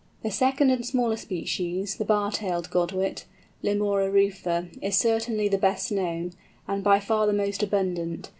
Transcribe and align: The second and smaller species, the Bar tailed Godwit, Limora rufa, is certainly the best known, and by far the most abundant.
The 0.23 0.31
second 0.31 0.71
and 0.71 0.83
smaller 0.83 1.15
species, 1.15 1.97
the 1.97 2.05
Bar 2.05 2.31
tailed 2.31 2.71
Godwit, 2.71 3.25
Limora 3.63 4.11
rufa, 4.11 4.69
is 4.81 4.97
certainly 4.97 5.47
the 5.47 5.59
best 5.59 5.91
known, 5.91 6.33
and 6.67 6.83
by 6.83 6.99
far 6.99 7.27
the 7.27 7.33
most 7.33 7.61
abundant. 7.61 8.29